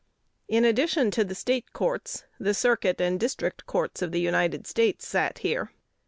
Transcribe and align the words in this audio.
In 0.47 0.65
addition 0.65 1.11
to 1.11 1.23
the 1.23 1.35
State 1.35 1.73
courts, 1.73 2.23
the 2.39 2.55
Circuit 2.55 2.99
and 2.99 3.19
District 3.19 3.63
Courts 3.67 4.01
of 4.01 4.11
the 4.11 4.19
United 4.19 4.65
States 4.65 5.05
sat 5.07 5.37
here. 5.45 5.73